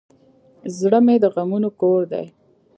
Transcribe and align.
زړه 0.77 0.99
د 1.23 1.25
غمونو 1.33 1.69
کور 1.79 2.01
دی. 2.11 2.25